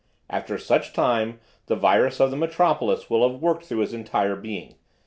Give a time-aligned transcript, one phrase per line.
[0.31, 4.73] After such time the virus of the metropolis will have worked through his entire being.